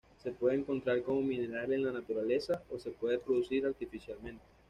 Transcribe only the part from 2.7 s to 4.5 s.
o se puede producir artificialmente.